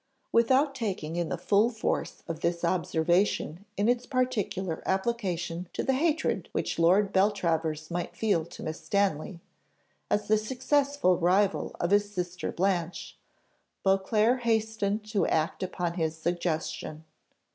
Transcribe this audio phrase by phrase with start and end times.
[0.31, 5.93] Without taking in the full force of this observation in its particular application to the
[5.93, 9.41] hatred which Lord Beltravers might feel to Miss Stanley,
[10.09, 13.15] as the successful rival of his sister Blanche,
[13.83, 17.05] Beauclerc hastened to act upon his suggestion.